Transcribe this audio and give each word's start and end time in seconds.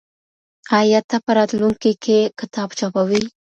آیا 0.79 0.99
ته 1.09 1.17
په 1.25 1.31
راتلونکي 1.37 1.91
کي 2.03 2.17
کتاب 2.39 2.69
چاپوې؟ 2.79 3.21